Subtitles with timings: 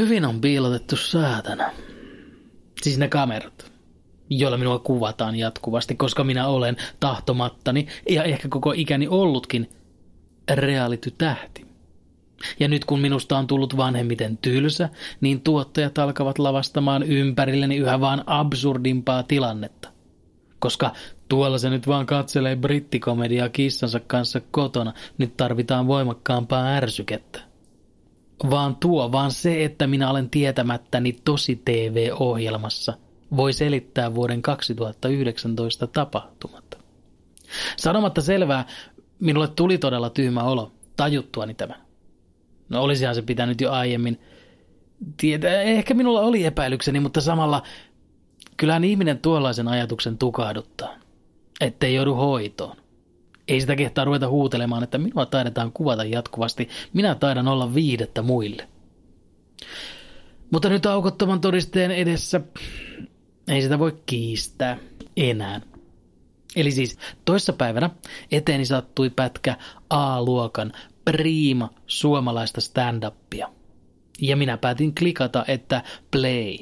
[0.00, 1.70] hyvin on piilotettu saatana.
[2.82, 3.72] Siis ne kamerat,
[4.30, 9.70] joilla minua kuvataan jatkuvasti, koska minä olen tahtomattani ja ehkä koko ikäni ollutkin
[10.50, 11.66] reality-tähti.
[12.60, 14.88] Ja nyt kun minusta on tullut vanhemmiten tylsä,
[15.20, 19.88] niin tuottajat alkavat lavastamaan ympärilleni yhä vaan absurdimpaa tilannetta.
[20.58, 20.92] Koska
[21.28, 27.49] tuolla se nyt vaan katselee brittikomediaa kissansa kanssa kotona, nyt tarvitaan voimakkaampaa ärsykettä
[28.50, 32.92] vaan tuo, vaan se, että minä olen tietämättäni tosi TV-ohjelmassa,
[33.36, 36.78] voi selittää vuoden 2019 tapahtumat.
[37.76, 38.66] Sanomatta selvää,
[39.20, 41.74] minulle tuli todella tyhmä olo tajuttuani tämä.
[42.68, 44.20] No olisihan se pitänyt jo aiemmin
[45.16, 45.62] tietää.
[45.62, 47.62] Ehkä minulla oli epäilykseni, mutta samalla
[48.56, 50.94] kyllähän ihminen tuollaisen ajatuksen tukahduttaa,
[51.60, 52.76] ettei joudu hoitoon.
[53.50, 56.68] Ei sitä kehtaa ruveta huutelemaan, että minua taidetaan kuvata jatkuvasti.
[56.92, 58.68] Minä taidan olla viidettä muille.
[60.52, 62.40] Mutta nyt aukottoman todisteen edessä
[63.48, 64.78] ei sitä voi kiistää
[65.16, 65.60] enää.
[66.56, 67.90] Eli siis toissapäivänä
[68.32, 69.56] eteeni sattui pätkä
[69.90, 70.72] A-luokan
[71.04, 73.48] priima suomalaista stand-upia.
[74.20, 76.58] Ja minä päätin klikata, että play.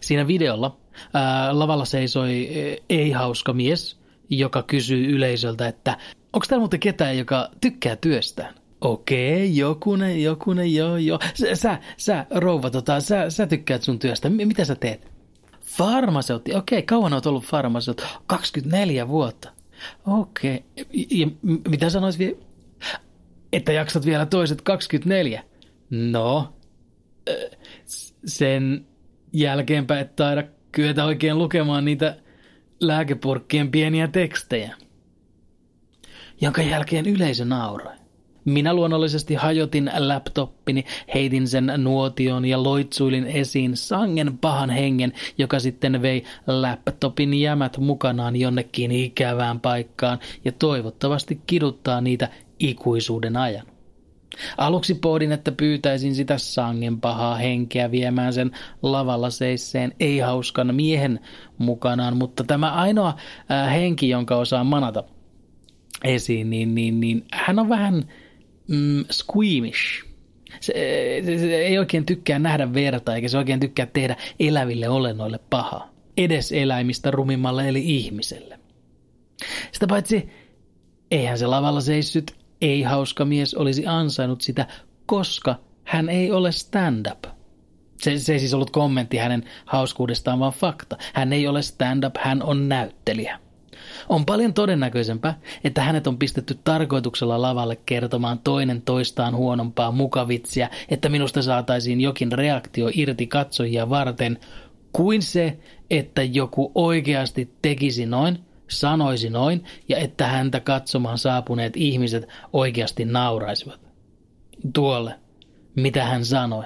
[0.00, 0.76] Siinä videolla
[1.14, 2.48] ää, lavalla seisoi
[2.88, 3.98] ei-hauska mies,
[4.30, 5.96] joka kysyy yleisöltä, että
[6.32, 8.54] onko täällä muuten ketään, joka tykkää työstään?
[8.80, 11.18] Okei, jokunen, jokunen, joo, joo.
[11.34, 14.30] Sä, sä, sä rouva, tota, sä, sä tykkäät sun työstä.
[14.30, 15.12] M- mitä sä teet?
[15.60, 16.54] Farmaseutti.
[16.54, 18.04] Okei, kauan oot ollut farmaseutti?
[18.26, 19.50] 24 vuotta.
[20.06, 20.64] Okei.
[21.10, 21.26] Ja
[21.68, 22.36] mitä sanois vielä?
[23.52, 25.44] Että jaksat vielä toiset 24.
[25.90, 26.52] No,
[28.24, 28.86] sen
[29.32, 32.16] jälkeenpä et taida kyetä oikein lukemaan niitä
[32.80, 34.76] lääkepurkkien pieniä tekstejä
[36.40, 37.94] jonka jälkeen yleisö nauroi.
[38.44, 40.84] Minä luonnollisesti hajotin laptoppini,
[41.14, 48.36] heitin sen nuotion ja loitsuilin esiin sangen pahan hengen, joka sitten vei laptopin jämät mukanaan
[48.36, 52.28] jonnekin ikävään paikkaan ja toivottavasti kiduttaa niitä
[52.58, 53.66] ikuisuuden ajan.
[54.58, 58.50] Aluksi pohdin, että pyytäisin sitä sangen pahaa henkeä viemään sen
[58.82, 61.20] lavalla seisseen ei-hauskan miehen
[61.58, 63.14] mukanaan, mutta tämä ainoa
[63.50, 65.04] äh, henki, jonka osaan manata–
[66.04, 68.04] esiin, niin, niin, niin hän on vähän
[68.68, 70.04] mm, squeamish.
[70.60, 70.72] Se,
[71.24, 75.90] se, se ei oikein tykkää nähdä verta, eikä se oikein tykkää tehdä eläville olennoille pahaa.
[76.16, 78.58] Edes eläimistä rumimmalle eli ihmiselle.
[79.72, 80.28] Sitä paitsi,
[81.10, 84.66] eihän se lavalla seissyt ei-hauska mies olisi ansainnut sitä,
[85.06, 85.54] koska
[85.84, 87.24] hän ei ole stand-up.
[88.00, 90.96] Se, se ei siis ollut kommentti hänen hauskuudestaan, vaan fakta.
[91.14, 93.38] Hän ei ole stand-up, hän on näyttelijä.
[94.08, 101.08] On paljon todennäköisempää, että hänet on pistetty tarkoituksella lavalle kertomaan toinen toistaan huonompaa mukavitsiä, että
[101.08, 104.38] minusta saataisiin jokin reaktio irti katsojia varten,
[104.92, 105.58] kuin se,
[105.90, 113.80] että joku oikeasti tekisi noin, sanoisi noin ja että häntä katsomaan saapuneet ihmiset oikeasti nauraisivat.
[114.74, 115.14] Tuolle,
[115.76, 116.64] mitä hän sanoi.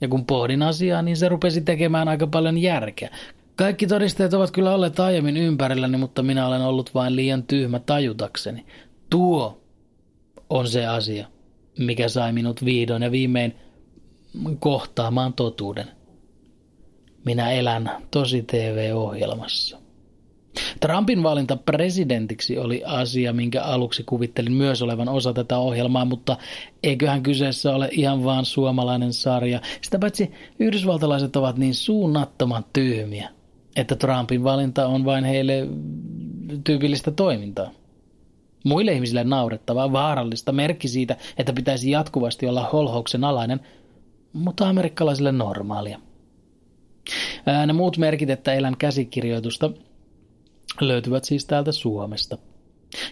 [0.00, 3.10] Ja kun pohdin asiaa, niin se rupesi tekemään aika paljon järkeä,
[3.60, 8.66] kaikki todisteet ovat kyllä olleet aiemmin ympärilläni, mutta minä olen ollut vain liian tyhmä tajutakseni.
[9.10, 9.60] Tuo
[10.50, 11.26] on se asia,
[11.78, 13.54] mikä sai minut vihdoin ja viimein
[14.58, 15.86] kohtaamaan totuuden.
[17.24, 19.78] Minä elän tosi TV-ohjelmassa.
[20.80, 26.36] Trumpin valinta presidentiksi oli asia, minkä aluksi kuvittelin myös olevan osa tätä ohjelmaa, mutta
[26.82, 29.60] eiköhän kyseessä ole ihan vaan suomalainen sarja.
[29.82, 33.39] Sitä paitsi yhdysvaltalaiset ovat niin suunnattoman tyhmiä
[33.76, 35.68] että Trumpin valinta on vain heille
[36.64, 37.70] tyypillistä toimintaa.
[38.64, 43.60] Muille ihmisille naurettavaa, vaarallista, merkki siitä, että pitäisi jatkuvasti olla holhouksen alainen,
[44.32, 46.00] mutta amerikkalaisille normaalia.
[47.46, 49.70] Ää, ne muut merkit, että elän käsikirjoitusta,
[50.80, 52.38] löytyvät siis täältä Suomesta.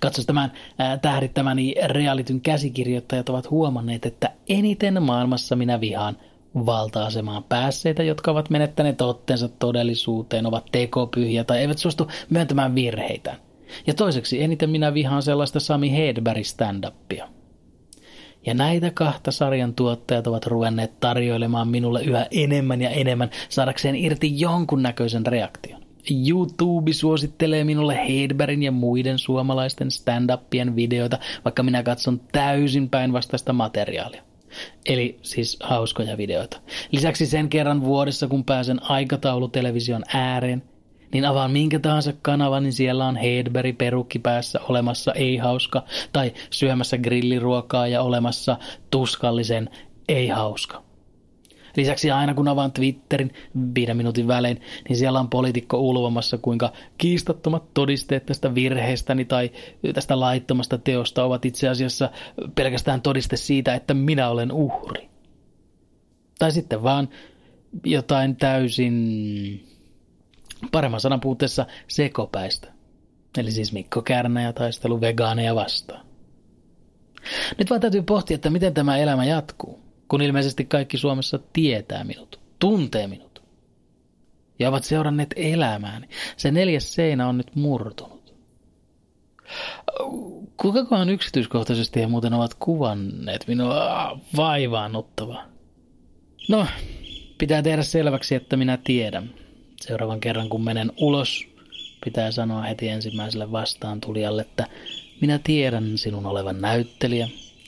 [0.00, 6.16] Katsos tämän ää, tähdittämäni realityn käsikirjoittajat ovat huomanneet, että eniten maailmassa minä vihaan–
[6.54, 13.36] valta-asemaan päässeitä, jotka ovat menettäneet otteensa todellisuuteen, ovat tekopyhiä tai eivät suostu myöntämään virheitä.
[13.86, 17.28] Ja toiseksi eniten minä vihaan sellaista Sami Hedberg stand-upia.
[18.46, 24.40] Ja näitä kahta sarjan tuottajat ovat ruvenneet tarjoilemaan minulle yhä enemmän ja enemmän saadakseen irti
[24.40, 25.84] jonkunnäköisen reaktion.
[26.28, 34.22] YouTube suosittelee minulle Hedbergin ja muiden suomalaisten stand-upien videoita, vaikka minä katson täysin päinvastaista materiaalia.
[34.86, 36.60] Eli siis hauskoja videoita.
[36.90, 40.62] Lisäksi sen kerran vuodessa, kun pääsen aikataulutelevision ääreen,
[41.12, 46.98] niin avaan minkä tahansa kanavan, niin siellä on Hedberg perukki päässä olemassa ei-hauska, tai syömässä
[46.98, 48.56] grilliruokaa ja olemassa
[48.90, 49.70] tuskallisen
[50.08, 50.83] ei-hauska.
[51.76, 53.32] Lisäksi aina kun avaan Twitterin
[53.74, 59.50] viiden minuutin välein, niin siellä on poliitikko ulvomassa, kuinka kiistattomat todisteet tästä virheestäni tai
[59.94, 62.10] tästä laittomasta teosta ovat itse asiassa
[62.54, 65.08] pelkästään todiste siitä, että minä olen uhri.
[66.38, 67.08] Tai sitten vaan
[67.84, 68.94] jotain täysin
[70.72, 72.68] paremman sanan puutteessa sekopäistä.
[73.38, 76.06] Eli siis Mikko Kärnä ja taistelu vegaaneja vastaan.
[77.58, 82.40] Nyt vaan täytyy pohtia, että miten tämä elämä jatkuu kun ilmeisesti kaikki Suomessa tietää minut,
[82.58, 83.34] tuntee minut
[84.58, 86.08] ja ovat seuranneet elämääni.
[86.36, 88.34] Se neljäs seinä on nyt murtunut.
[90.56, 95.44] Kukakohan yksityiskohtaisesti he muuten ovat kuvanneet minua vaivaannuttavaa?
[96.48, 96.66] No,
[97.38, 99.30] pitää tehdä selväksi, että minä tiedän.
[99.80, 101.46] Seuraavan kerran kun menen ulos,
[102.04, 104.66] pitää sanoa heti ensimmäiselle vastaan tulijalle, että
[105.20, 107.28] minä tiedän sinun olevan näyttelijä,